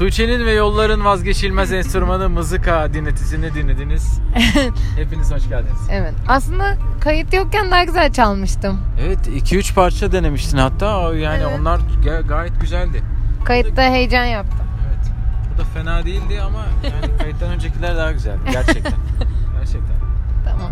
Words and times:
Tuğçe'nin 0.00 0.46
ve 0.46 0.52
yolların 0.52 1.04
vazgeçilmez 1.04 1.72
enstrümanı 1.72 2.28
mızıka 2.28 2.94
dinletisini 2.94 3.54
dinlediniz. 3.54 4.20
Hepiniz 4.96 5.32
hoş 5.32 5.48
geldiniz. 5.48 5.88
Evet. 5.90 6.14
Aslında 6.28 6.76
kayıt 7.00 7.34
yokken 7.34 7.70
daha 7.70 7.84
güzel 7.84 8.12
çalmıştım. 8.12 8.80
Evet 9.06 9.28
2-3 9.28 9.74
parça 9.74 10.12
denemiştin 10.12 10.58
hatta 10.58 11.14
yani 11.14 11.42
Evet. 11.42 11.58
onlar 11.60 11.80
ga- 12.04 12.26
gayet 12.26 12.60
güzeldi. 12.60 13.02
Kayıtta 13.44 13.82
heyecan 13.82 14.24
yaptım. 14.24 14.66
Evet. 14.88 15.12
Bu 15.54 15.58
da 15.58 15.64
fena 15.64 16.04
değildi 16.04 16.40
ama 16.46 16.66
yani 16.84 17.16
kayıttan 17.22 17.50
öncekiler 17.50 17.96
daha 17.96 18.12
güzeldi 18.12 18.40
gerçekten. 18.52 18.92
gerçekten. 19.58 19.96
Tamam. 20.44 20.70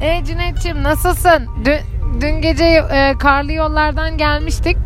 E 0.00 0.24
Cüneyt'ciğim 0.24 0.82
nasılsın? 0.82 1.46
Dün, 1.64 1.78
dün 2.20 2.40
gece 2.40 2.64
e, 2.64 3.14
karlı 3.18 3.52
yollardan 3.52 4.18
gelmiştik. 4.18 4.76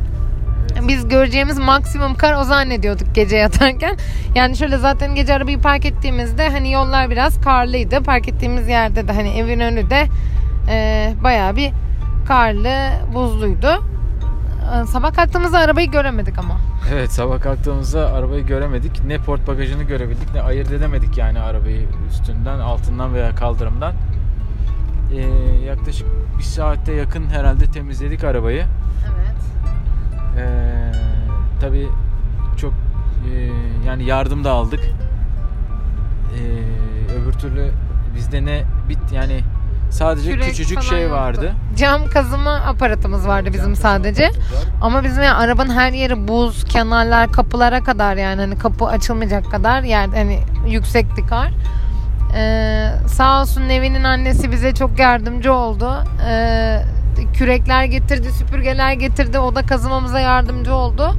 Biz 0.89 1.09
göreceğimiz 1.09 1.59
maksimum 1.59 2.15
kar 2.15 2.35
o 2.35 2.45
zannediyorduk 2.45 3.15
gece 3.15 3.37
yatarken. 3.37 3.97
Yani 4.35 4.57
şöyle 4.57 4.79
zaten 4.79 5.15
gece 5.15 5.35
arabayı 5.35 5.61
park 5.61 5.85
ettiğimizde 5.85 6.49
hani 6.49 6.73
yollar 6.73 7.11
biraz 7.11 7.41
karlıydı. 7.41 8.03
Park 8.03 8.29
ettiğimiz 8.29 8.69
yerde 8.69 9.09
de 9.09 9.13
hani 9.13 9.29
evin 9.39 9.61
önü 9.61 9.91
de 9.91 10.07
e, 10.71 11.13
bayağı 11.25 11.57
bir 11.57 11.71
karlı, 12.29 12.75
buzluydu. 13.15 13.85
E, 14.83 14.87
Sabah 14.87 15.15
kalktığımızda 15.15 15.59
arabayı 15.59 15.91
göremedik 15.91 16.39
ama. 16.39 16.57
Evet 16.95 17.13
sabah 17.13 17.41
kalktığımızda 17.41 18.13
arabayı 18.13 18.47
göremedik. 18.47 19.05
Ne 19.05 19.19
port 19.19 19.49
bagajını 19.49 19.83
görebildik 19.83 20.35
ne 20.35 20.43
ayırt 20.43 20.73
edemedik 20.73 21.19
yani 21.19 21.41
arabayı 21.41 21.87
üstünden, 22.11 22.59
altından 22.59 23.15
veya 23.15 23.35
kaldırımdan. 23.35 23.93
Ee, 25.13 25.21
yaklaşık 25.67 26.07
bir 26.39 26.43
saatte 26.43 26.93
yakın 26.93 27.27
herhalde 27.31 27.65
temizledik 27.65 28.25
arabayı. 28.25 28.65
Evet. 29.17 29.34
Ee, 30.39 30.93
tabii 31.61 31.89
çok 32.57 32.73
e, 32.73 33.51
yani 33.87 34.05
yardım 34.05 34.45
da 34.45 34.51
aldık. 34.53 34.81
Ee, 36.35 37.15
öbür 37.15 37.33
türlü 37.33 37.71
bizde 38.17 38.45
ne 38.45 38.63
bit 38.89 39.13
yani 39.13 39.41
sadece 39.91 40.31
Kürek 40.33 40.45
küçücük 40.45 40.83
şey 40.83 41.03
yoktu. 41.03 41.17
vardı. 41.17 41.53
Cam 41.77 42.09
kazıma 42.09 42.51
aparatımız 42.55 43.29
vardı 43.29 43.51
bizim 43.53 43.77
sadece. 43.77 44.31
Ama 44.83 45.05
bizim 45.05 45.23
yani 45.23 45.37
arabanın 45.37 45.75
her 45.77 45.93
yeri 45.93 46.29
buz, 46.29 46.65
kenarlar, 46.65 47.33
kapılara 47.33 47.85
kadar 47.85 48.17
yani 48.17 48.41
hani 48.41 48.59
kapı 48.59 48.85
açılmayacak 48.87 49.51
kadar 49.51 49.83
yer 49.83 50.09
hani 50.09 50.41
yüksekti 50.69 51.27
kar. 51.27 51.51
Ee, 52.37 52.91
sağ 53.07 53.41
olsun 53.41 53.69
Nevin'in 53.69 54.05
annesi 54.05 54.53
bize 54.53 54.75
çok 54.75 54.99
yardımcı 54.99 55.53
oldu. 55.53 55.95
Ee, 56.29 56.83
kürekler 57.35 57.85
getirdi, 57.85 58.33
süpürgeler 58.33 58.93
getirdi. 58.93 59.39
O 59.39 59.55
da 59.55 59.63
kazımamıza 59.63 60.21
yardımcı 60.21 60.75
oldu. 60.75 61.15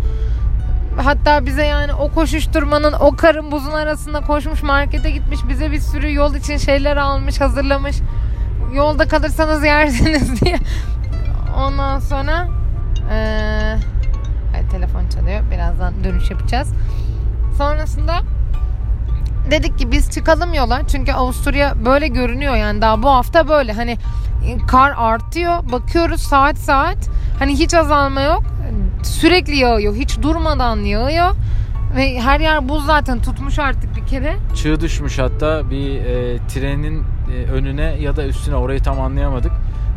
Hatta 0.97 1.45
bize 1.45 1.65
yani 1.65 1.93
o 1.93 2.11
koşuşturmanın, 2.11 2.93
o 2.93 3.15
karın 3.15 3.51
buzun 3.51 3.71
arasında 3.71 4.21
koşmuş 4.21 4.63
markete 4.63 5.09
gitmiş. 5.09 5.39
Bize 5.49 5.71
bir 5.71 5.79
sürü 5.79 6.13
yol 6.13 6.35
için 6.35 6.57
şeyler 6.57 6.97
almış, 6.97 7.41
hazırlamış. 7.41 7.95
Yolda 8.73 9.07
kalırsanız 9.07 9.63
yersiniz 9.63 10.41
diye. 10.45 10.57
Ondan 11.57 11.99
sonra 11.99 12.47
evet, 14.53 14.71
telefon 14.71 15.09
çalıyor. 15.09 15.41
Birazdan 15.51 16.03
dönüş 16.03 16.31
yapacağız. 16.31 16.73
Sonrasında 17.57 18.21
dedik 19.51 19.77
ki 19.79 19.91
biz 19.91 20.11
çıkalım 20.11 20.53
yola. 20.53 20.87
Çünkü 20.87 21.11
Avusturya 21.11 21.73
böyle 21.85 22.07
görünüyor 22.07 22.55
yani 22.55 22.81
daha 22.81 23.03
bu 23.03 23.09
hafta 23.09 23.47
böyle. 23.47 23.73
Hani 23.73 23.91
e, 24.47 24.57
kar 24.67 24.93
artıyor. 24.97 25.71
Bakıyoruz 25.71 26.21
saat 26.21 26.57
saat. 26.57 26.97
Hani 27.39 27.53
hiç 27.59 27.73
azalma 27.73 28.21
yok. 28.21 28.43
Sürekli 29.03 29.55
yağıyor. 29.57 29.95
Hiç 29.95 30.21
durmadan 30.21 30.77
yağıyor. 30.77 31.31
Ve 31.95 32.19
her 32.19 32.39
yer 32.39 32.69
buz 32.69 32.85
zaten 32.85 33.21
tutmuş 33.21 33.59
artık 33.59 33.95
bir 33.95 34.05
kere. 34.07 34.35
Çığ 34.55 34.81
düşmüş 34.81 35.19
hatta 35.19 35.69
bir 35.69 35.95
e, 35.95 36.37
trenin 36.47 37.03
e, 37.03 37.51
önüne 37.51 37.95
ya 37.99 38.15
da 38.15 38.25
üstüne 38.25 38.55
orayı 38.55 38.79
tam 38.83 39.01
anlayamadık. 39.01 39.51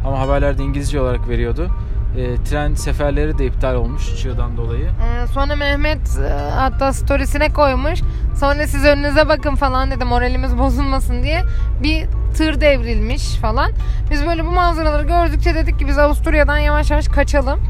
Ama 0.07 0.21
haberlerde 0.21 0.63
İngilizce 0.63 1.01
olarak 1.01 1.29
veriyordu. 1.29 1.69
E, 2.17 2.45
tren 2.45 2.75
seferleri 2.75 3.39
de 3.39 3.47
iptal 3.47 3.75
olmuş 3.75 4.17
çığdan 4.23 4.57
dolayı. 4.57 4.85
Ee, 4.85 5.27
sonra 5.27 5.57
Mehmet 5.57 6.19
e, 6.19 6.51
hatta 6.55 6.93
storiesine 6.93 7.49
koymuş. 7.49 8.01
Sonra 8.41 8.67
siz 8.67 8.85
önünüze 8.85 9.29
bakın 9.29 9.55
falan 9.55 9.91
dedi 9.91 10.05
moralimiz 10.05 10.59
bozulmasın 10.59 11.23
diye. 11.23 11.43
Bir 11.83 12.07
tır 12.37 12.61
devrilmiş 12.61 13.35
falan. 13.35 13.71
Biz 14.11 14.27
böyle 14.27 14.47
bu 14.47 14.51
manzaraları 14.51 15.07
gördükçe 15.07 15.55
dedik 15.55 15.79
ki 15.79 15.89
biz 15.89 15.99
Avusturya'dan 15.99 16.59
yavaş 16.59 16.91
yavaş 16.91 17.09
kaçalım. 17.09 17.61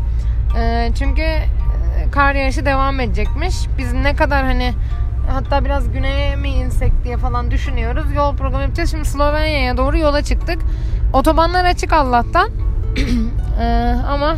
Ee, 0.59 0.91
çünkü 0.99 1.23
e, 1.23 1.47
kar 2.12 2.34
yağışı 2.34 2.65
devam 2.65 3.01
edecekmiş. 3.01 3.56
Biz 3.79 3.93
ne 3.93 4.17
kadar 4.17 4.45
hani 4.45 4.73
hatta 5.31 5.65
biraz 5.65 5.93
güneye 5.93 6.37
mi 6.37 6.49
insek 6.49 6.93
diye 7.05 7.17
falan 7.17 7.50
düşünüyoruz. 7.50 8.05
Yol 8.17 8.37
programı 8.37 8.62
yapacağız. 8.62 8.91
Şimdi 8.91 9.05
Slovenya'ya 9.05 9.77
doğru 9.77 9.99
yola 9.99 10.23
çıktık. 10.23 10.59
Otobanlar 11.12 11.65
açık 11.65 11.93
Allah'tan. 11.93 12.50
Ee, 13.61 13.95
ama 14.09 14.37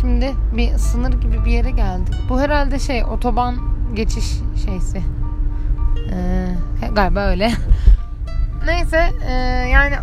Şimdi 0.00 0.32
bir 0.56 0.78
sınır 0.78 1.12
gibi 1.12 1.44
bir 1.44 1.50
yere 1.50 1.70
geldik. 1.70 2.14
Bu 2.28 2.40
herhalde 2.40 2.78
şey 2.78 3.04
otoban 3.04 3.73
geçiş 3.94 4.26
şeysi. 4.66 5.02
Ee, 6.12 6.48
galiba 6.92 7.20
öyle. 7.20 7.52
Neyse 8.66 9.10
e, 9.28 9.32
yani 9.68 9.94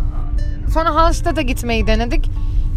sonra 0.72 0.94
Hallstatt'a 0.94 1.42
gitmeyi 1.42 1.86
denedik. 1.86 2.30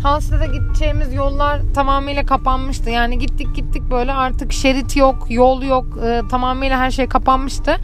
Hallstatt'a 0.03 0.45
gideceğimiz 0.45 1.13
yollar 1.13 1.61
tamamıyla 1.73 2.25
kapanmıştı. 2.25 2.89
Yani 2.89 3.19
gittik 3.19 3.55
gittik 3.55 3.83
böyle 3.91 4.13
artık 4.13 4.53
şerit 4.53 4.97
yok, 4.97 5.25
yol 5.29 5.61
yok. 5.61 5.85
e, 6.05 6.21
tamamıyla 6.29 6.79
her 6.79 6.91
şey 6.91 7.07
kapanmıştı. 7.07 7.75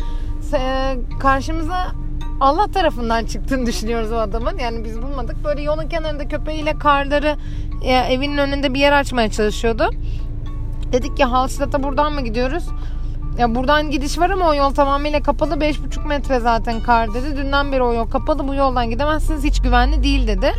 E, 0.53 0.95
karşımıza 1.19 1.87
Allah 2.39 2.67
tarafından 2.67 3.25
çıktığını 3.25 3.65
düşünüyoruz 3.65 4.11
o 4.11 4.15
adamın. 4.15 4.57
Yani 4.57 4.85
biz 4.85 5.01
bulmadık. 5.01 5.43
Böyle 5.45 5.61
yolun 5.61 5.89
kenarında 5.89 6.27
köpeğiyle 6.27 6.79
karları 6.79 7.35
e, 7.83 7.93
evinin 7.93 8.37
önünde 8.37 8.73
bir 8.73 8.79
yer 8.79 8.91
açmaya 8.91 9.31
çalışıyordu. 9.31 9.89
Dedik 10.91 11.17
ki 11.17 11.23
Hallstatt'a 11.23 11.83
buradan 11.83 12.13
mı 12.13 12.21
gidiyoruz? 12.21 12.63
Ya 13.37 13.55
buradan 13.55 13.91
gidiş 13.91 14.19
var 14.19 14.29
ama 14.29 14.49
o 14.49 14.53
yol 14.53 14.69
tamamıyla 14.73 15.21
kapalı. 15.21 15.53
5,5 15.55 16.07
metre 16.07 16.39
zaten 16.39 16.81
kar 16.81 17.13
dedi. 17.13 17.37
Dünden 17.37 17.71
beri 17.71 17.83
o 17.83 17.93
yol 17.93 18.09
kapalı. 18.09 18.47
Bu 18.47 18.55
yoldan 18.55 18.89
gidemezsiniz. 18.89 19.43
Hiç 19.43 19.61
güvenli 19.61 20.03
değil 20.03 20.27
dedi. 20.27 20.51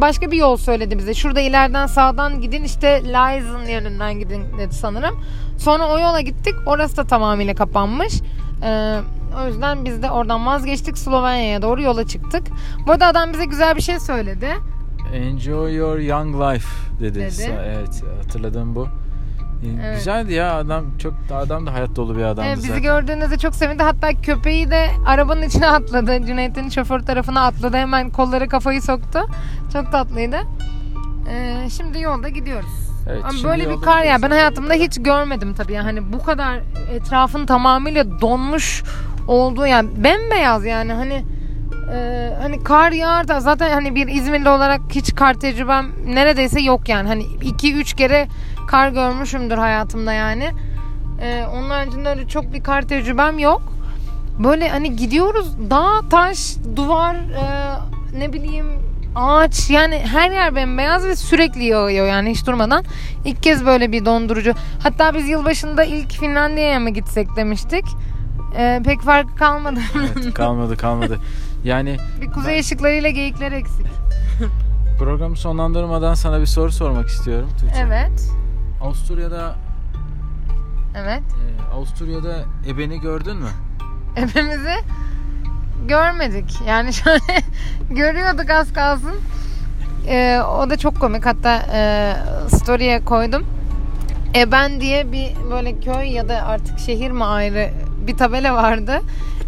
Başka 0.00 0.30
bir 0.30 0.36
yol 0.36 0.56
söyledi 0.56 0.98
bize. 0.98 1.14
Şurada 1.14 1.40
ileriden 1.40 1.86
sağdan 1.86 2.40
gidin 2.40 2.64
işte 2.64 3.02
Leisen 3.04 3.68
yönünden 3.70 4.14
gidin 4.18 4.44
dedi 4.58 4.74
sanırım. 4.74 5.20
Sonra 5.58 5.86
o 5.88 5.98
yola 5.98 6.20
gittik. 6.20 6.54
Orası 6.66 6.96
da 6.96 7.04
tamamıyla 7.04 7.54
kapanmış. 7.54 8.20
Ee, 8.62 8.98
o 9.44 9.46
yüzden 9.46 9.84
biz 9.84 10.02
de 10.02 10.10
oradan 10.10 10.46
vazgeçtik. 10.46 10.98
Slovenya'ya 10.98 11.62
doğru 11.62 11.82
yola 11.82 12.06
çıktık. 12.06 12.42
Bu 12.86 12.92
arada 12.92 13.06
adam 13.06 13.32
bize 13.32 13.44
güzel 13.44 13.76
bir 13.76 13.82
şey 13.82 14.00
söyledi. 14.00 14.48
Enjoy 15.14 15.74
your 15.74 15.98
young 15.98 16.34
life 16.34 16.68
dedi. 17.00 17.14
Dedi. 17.20 17.58
Evet 17.66 18.02
hatırladığım 18.22 18.74
bu. 18.74 18.88
E, 19.64 19.66
Evet. 19.86 19.96
Güzeldi 19.96 20.32
ya 20.32 20.54
adam 20.54 20.84
çok 20.98 21.14
adam 21.34 21.66
da 21.66 21.72
hayat 21.74 21.96
dolu 21.96 22.16
bir 22.16 22.22
adamdı 22.22 22.42
Evet, 22.48 22.56
bizi 22.56 22.68
zaten. 22.68 22.82
gördüğünüzde 22.82 23.38
çok 23.38 23.54
sevindi. 23.54 23.82
Hatta 23.82 24.14
köpeği 24.14 24.70
de 24.70 24.86
arabanın 25.06 25.42
içine 25.42 25.66
atladı. 25.70 26.26
Cüneyt'in 26.26 26.68
şoför 26.68 27.00
tarafına 27.00 27.40
atladı. 27.46 27.76
Hemen 27.76 28.10
kolları 28.10 28.48
kafayı 28.48 28.82
soktu. 28.82 29.18
Çok 29.72 29.92
tatlıydı. 29.92 30.36
Ee, 31.30 31.68
şimdi 31.70 32.00
yolda 32.00 32.28
gidiyoruz. 32.28 32.70
Evet, 33.10 33.22
Ama 33.24 33.50
böyle 33.50 33.70
bir 33.70 33.80
kar 33.80 34.02
ya 34.02 34.22
ben 34.22 34.30
hayatımda 34.30 34.74
hiç 34.74 35.02
görmedim 35.02 35.54
tabii. 35.54 35.72
Yani 35.72 35.84
hani 35.84 36.12
bu 36.12 36.22
kadar 36.22 36.60
etrafın 36.92 37.46
tamamıyla 37.46 38.20
donmuş 38.20 38.82
olduğu 39.28 39.66
yani 39.66 39.88
bembeyaz 40.04 40.64
yani 40.64 40.92
hani 40.92 41.24
e, 41.94 42.30
hani 42.42 42.64
kar 42.64 42.92
yağar 42.92 43.28
da 43.28 43.40
zaten 43.40 43.70
hani 43.72 43.94
bir 43.94 44.08
İzmirli 44.08 44.48
olarak 44.48 44.80
hiç 44.90 45.14
kar 45.14 45.34
tecrübem 45.34 45.86
neredeyse 46.06 46.60
yok 46.60 46.88
yani. 46.88 47.08
Hani 47.08 47.22
2-3 47.22 47.96
kere 47.96 48.26
kar 48.66 48.88
görmüşümdür 48.88 49.58
hayatımda 49.58 50.12
yani. 50.12 50.50
Ee, 51.20 51.44
onun 51.54 51.70
haricinde 51.70 52.08
öyle 52.08 52.28
çok 52.28 52.52
bir 52.52 52.62
kar 52.62 52.82
tecrübem 52.82 53.38
yok. 53.38 53.62
Böyle 54.44 54.68
hani 54.68 54.96
gidiyoruz 54.96 55.70
dağ, 55.70 56.08
taş, 56.10 56.56
duvar, 56.76 57.14
e, 57.14 57.76
ne 58.18 58.32
bileyim 58.32 58.66
ağaç 59.14 59.70
yani 59.70 59.98
her 60.12 60.30
yer 60.30 60.54
bembeyaz 60.56 61.04
ve 61.04 61.16
sürekli 61.16 61.64
yağıyor 61.64 62.06
yani 62.06 62.30
hiç 62.30 62.46
durmadan. 62.46 62.84
İlk 63.24 63.42
kez 63.42 63.66
böyle 63.66 63.92
bir 63.92 64.04
dondurucu. 64.04 64.52
Hatta 64.82 65.14
biz 65.14 65.28
yılbaşında 65.28 65.84
ilk 65.84 66.12
Finlandiya'ya 66.12 66.80
mı 66.80 66.90
gitsek 66.90 67.36
demiştik. 67.36 67.84
Ee, 68.56 68.82
pek 68.84 69.00
farkı 69.00 69.34
kalmadı. 69.36 69.80
Evet, 69.96 70.34
kalmadı 70.34 70.76
kalmadı. 70.76 71.18
Yani 71.64 71.96
bir 72.20 72.30
kuzey 72.30 72.60
ışıklarıyla 72.60 73.10
geyikler 73.10 73.52
eksik. 73.52 73.86
programı 74.98 75.36
sonlandırmadan 75.36 76.14
sana 76.14 76.40
bir 76.40 76.46
soru 76.46 76.72
sormak 76.72 77.08
istiyorum 77.08 77.48
Tuğçe. 77.60 77.82
Evet. 77.86 78.30
Avusturya'da 78.86 79.54
Evet. 80.96 81.22
e, 81.22 81.74
Avusturya'da 81.74 82.36
ebeni 82.68 83.00
gördün 83.00 83.36
mü? 83.36 83.48
Ebemizi 84.16 84.74
görmedik. 85.88 86.60
Yani 86.66 86.92
şöyle 87.02 87.42
görüyorduk 87.90 88.50
az 88.50 88.72
kalsın. 88.72 89.14
Ee, 90.08 90.40
o 90.40 90.70
da 90.70 90.76
çok 90.78 91.00
komik. 91.00 91.26
Hatta 91.26 91.62
e, 91.72 92.12
story'e 92.48 93.04
koydum. 93.04 93.46
Eben 94.34 94.80
diye 94.80 95.12
bir 95.12 95.36
böyle 95.50 95.80
köy 95.80 96.08
ya 96.12 96.28
da 96.28 96.42
artık 96.46 96.78
şehir 96.78 97.10
mi 97.10 97.24
ayrı 97.24 97.70
bir 98.06 98.16
tabela 98.16 98.54
vardı. 98.54 99.00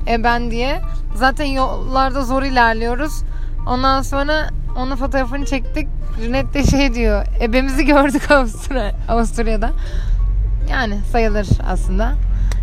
Eben 0.07 0.51
diye. 0.51 0.81
Zaten 1.15 1.45
yollarda 1.47 2.23
zor 2.25 2.43
ilerliyoruz. 2.43 3.23
Ondan 3.67 4.03
sonra 4.03 4.49
onun 4.77 4.97
fotoğrafını 4.97 5.47
çektik. 5.47 5.89
Cüneyt 6.23 6.55
de 6.55 6.65
şey 6.65 6.95
diyor. 6.95 7.27
Ebemizi 7.41 7.87
gördük 7.87 8.31
Avusturya, 8.31 8.93
Avusturya'da. 9.09 9.71
Yani 10.71 10.99
sayılır 11.13 11.49
aslında. 11.71 12.15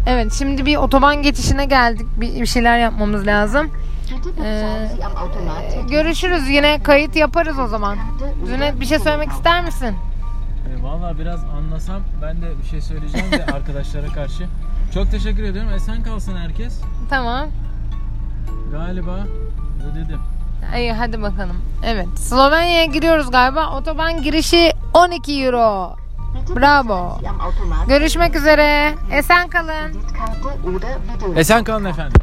Evet 0.07 0.33
şimdi 0.33 0.65
bir 0.65 0.75
otoban 0.77 1.21
geçişine 1.21 1.65
geldik. 1.65 2.05
Bir, 2.17 2.41
bir 2.41 2.45
şeyler 2.45 2.77
yapmamız 2.79 3.27
lazım. 3.27 3.71
Ee, 4.43 4.89
görüşürüz 5.89 6.49
yine 6.49 6.83
kayıt 6.83 7.15
yaparız 7.15 7.59
o 7.59 7.67
zaman. 7.67 7.97
Cüneyt 8.47 8.79
bir 8.79 8.85
şey 8.85 8.99
söylemek 8.99 9.31
ister 9.31 9.63
misin? 9.65 9.95
E, 10.79 10.83
Valla 10.83 11.19
biraz 11.19 11.43
anlasam 11.43 12.01
ben 12.21 12.41
de 12.41 12.45
bir 12.63 12.67
şey 12.69 12.81
söyleyeceğim 12.81 13.31
de 13.31 13.45
arkadaşlara 13.53 14.07
karşı. 14.07 14.43
Çok 14.93 15.11
teşekkür 15.11 15.43
ediyorum. 15.43 15.71
Esen 15.73 16.03
kalsın 16.03 16.37
herkes. 16.37 16.81
Tamam. 17.09 17.47
Galiba 18.71 19.17
ödedim. 19.91 20.19
İyi 20.77 20.93
hadi 20.93 21.21
bakalım. 21.21 21.57
Evet 21.85 22.07
Slovenya'ya 22.19 22.85
giriyoruz 22.85 23.31
galiba. 23.31 23.77
Otoban 23.77 24.21
girişi 24.21 24.71
12 24.93 25.43
euro. 25.43 25.95
Bravo. 26.55 27.19
Görüşmek 27.87 28.35
üzere. 28.35 28.93
Esen 29.11 29.49
kalın. 29.49 30.01
Esen 31.35 31.63
kalın 31.63 31.85
efendim. 31.85 32.21